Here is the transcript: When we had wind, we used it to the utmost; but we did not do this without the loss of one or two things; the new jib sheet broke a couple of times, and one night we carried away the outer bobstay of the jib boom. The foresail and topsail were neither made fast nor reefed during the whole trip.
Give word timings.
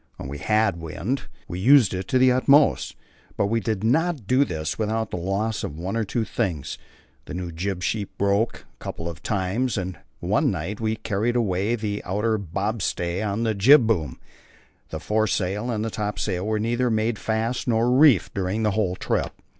When 0.17 0.27
we 0.29 0.39
had 0.39 0.77
wind, 0.81 1.27
we 1.47 1.59
used 1.59 1.93
it 1.93 2.07
to 2.07 2.17
the 2.17 2.31
utmost; 2.31 2.95
but 3.37 3.45
we 3.45 3.59
did 3.59 3.83
not 3.83 4.25
do 4.25 4.43
this 4.43 4.79
without 4.79 5.11
the 5.11 5.17
loss 5.17 5.63
of 5.63 5.77
one 5.77 5.95
or 5.95 6.03
two 6.03 6.25
things; 6.25 6.79
the 7.25 7.35
new 7.35 7.51
jib 7.51 7.83
sheet 7.83 8.17
broke 8.17 8.61
a 8.61 8.77
couple 8.83 9.07
of 9.07 9.21
times, 9.21 9.77
and 9.77 9.99
one 10.19 10.49
night 10.49 10.81
we 10.81 10.95
carried 10.95 11.35
away 11.35 11.75
the 11.75 12.01
outer 12.03 12.39
bobstay 12.39 13.21
of 13.21 13.43
the 13.43 13.53
jib 13.53 13.85
boom. 13.85 14.19
The 14.89 14.99
foresail 14.99 15.69
and 15.69 15.87
topsail 15.93 16.47
were 16.47 16.59
neither 16.59 16.89
made 16.89 17.19
fast 17.19 17.67
nor 17.67 17.91
reefed 17.91 18.33
during 18.33 18.63
the 18.63 18.71
whole 18.71 18.95
trip. 18.95 19.31